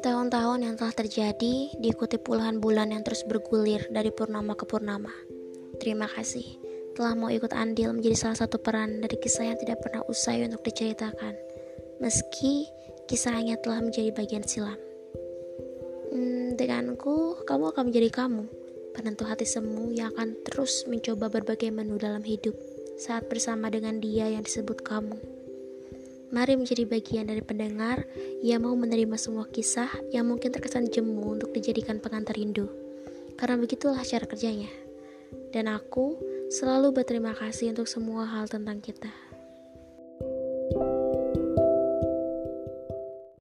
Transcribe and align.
Tahun-tahun 0.00 0.64
yang 0.64 0.80
telah 0.80 0.96
terjadi 0.96 1.76
diikuti 1.76 2.16
puluhan 2.16 2.56
bulan 2.56 2.88
yang 2.88 3.04
terus 3.04 3.20
bergulir 3.28 3.84
dari 3.92 4.08
purnama 4.08 4.56
ke 4.56 4.64
purnama. 4.64 5.12
Terima 5.76 6.08
kasih 6.08 6.56
telah 6.96 7.12
mau 7.12 7.28
ikut 7.28 7.52
andil 7.52 7.92
menjadi 7.92 8.16
salah 8.16 8.38
satu 8.40 8.56
peran 8.60 9.04
dari 9.04 9.20
kisah 9.20 9.52
yang 9.52 9.58
tidak 9.60 9.84
pernah 9.84 10.00
usai 10.08 10.40
untuk 10.48 10.64
diceritakan. 10.64 11.36
Meski 12.00 12.64
kisahnya 13.12 13.60
telah 13.60 13.84
menjadi 13.84 14.08
bagian 14.16 14.40
silam. 14.44 14.80
Hmm, 16.10 16.56
denganku, 16.56 17.44
kamu 17.44 17.68
akan 17.68 17.92
menjadi 17.92 18.08
kamu, 18.24 18.44
penentu 18.96 19.28
hati 19.28 19.44
semu 19.44 19.92
yang 19.92 20.16
akan 20.16 20.32
terus 20.48 20.88
mencoba 20.88 21.28
berbagai 21.28 21.68
menu 21.68 22.00
dalam 22.00 22.24
hidup 22.24 22.56
saat 22.96 23.28
bersama 23.28 23.68
dengan 23.68 24.00
dia 24.00 24.32
yang 24.32 24.44
disebut 24.44 24.80
kamu. 24.80 25.39
Mari 26.30 26.54
menjadi 26.54 26.86
bagian 26.86 27.26
dari 27.26 27.42
pendengar 27.42 28.06
yang 28.38 28.62
mau 28.62 28.78
menerima 28.78 29.18
semua 29.18 29.50
kisah 29.50 29.90
yang 30.14 30.30
mungkin 30.30 30.54
terkesan 30.54 30.86
jemu 30.86 31.38
untuk 31.38 31.50
dijadikan 31.50 31.98
pengantar 31.98 32.38
rindu. 32.38 32.70
Karena 33.34 33.58
begitulah 33.58 34.02
cara 34.06 34.30
kerjanya. 34.30 34.70
Dan 35.50 35.66
aku 35.66 36.14
selalu 36.50 36.94
berterima 36.94 37.34
kasih 37.34 37.74
untuk 37.74 37.90
semua 37.90 38.26
hal 38.30 38.46
tentang 38.46 38.78
kita. 38.78 39.29